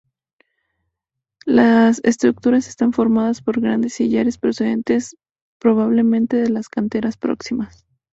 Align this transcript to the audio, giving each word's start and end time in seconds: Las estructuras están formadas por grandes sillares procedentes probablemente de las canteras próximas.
Las 1.45 2.01
estructuras 2.03 2.67
están 2.67 2.91
formadas 2.91 3.43
por 3.43 3.61
grandes 3.61 3.93
sillares 3.93 4.39
procedentes 4.39 5.15
probablemente 5.59 6.37
de 6.37 6.49
las 6.49 6.69
canteras 6.69 7.17
próximas. 7.17 7.85